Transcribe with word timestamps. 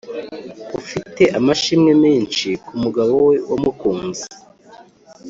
ufite 0.79 1.23
amashimwe 1.39 1.91
menshi 2.03 2.47
ku 2.65 2.71
mugabo 2.83 3.13
we 3.27 3.35
wamukunze 3.51 4.23